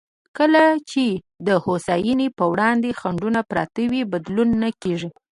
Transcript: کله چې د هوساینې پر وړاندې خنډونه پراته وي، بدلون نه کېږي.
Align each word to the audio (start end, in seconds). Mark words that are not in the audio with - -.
کله 0.37 0.63
چې 0.91 1.05
د 1.47 1.49
هوساینې 1.65 2.27
پر 2.37 2.45
وړاندې 2.53 2.97
خنډونه 2.99 3.39
پراته 3.49 3.83
وي، 3.91 4.01
بدلون 4.13 4.49
نه 4.63 4.69
کېږي. 4.81 5.09